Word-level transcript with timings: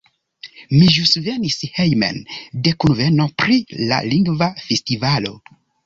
Mi 0.77 0.87
ĵus 0.95 1.11
venis 1.27 1.59
hejmen, 1.75 2.19
de 2.69 2.75
kunveno 2.85 3.31
pri 3.43 3.61
la 3.93 4.05
Lingva 4.11 4.53
Festivalo. 4.67 5.41